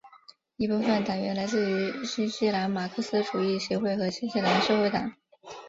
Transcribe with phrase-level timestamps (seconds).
[0.57, 5.13] 一部分党员来自于新西兰马克思主义协会和新西兰社会党。